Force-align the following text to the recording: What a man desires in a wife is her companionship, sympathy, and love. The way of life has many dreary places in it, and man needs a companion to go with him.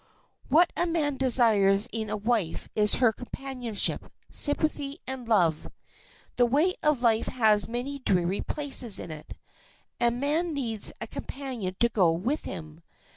What 0.49 0.73
a 0.75 0.87
man 0.87 1.17
desires 1.17 1.87
in 1.91 2.09
a 2.09 2.17
wife 2.17 2.67
is 2.75 2.95
her 2.95 3.11
companionship, 3.11 4.11
sympathy, 4.31 4.97
and 5.05 5.27
love. 5.27 5.67
The 6.37 6.47
way 6.47 6.73
of 6.81 7.03
life 7.03 7.27
has 7.27 7.69
many 7.69 7.99
dreary 7.99 8.41
places 8.41 8.97
in 8.97 9.11
it, 9.11 9.35
and 9.99 10.19
man 10.19 10.55
needs 10.55 10.91
a 11.01 11.05
companion 11.05 11.75
to 11.81 11.87
go 11.87 12.11
with 12.13 12.45
him. 12.45 12.81